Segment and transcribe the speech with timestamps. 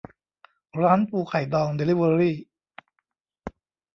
[0.83, 2.35] ร้านปูไข่ดองเดลิเวอรี่